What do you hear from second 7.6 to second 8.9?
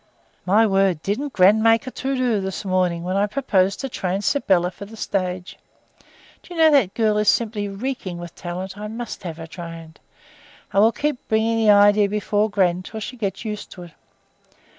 reeking with talent; I